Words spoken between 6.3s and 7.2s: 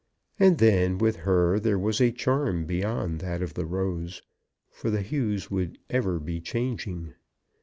changing.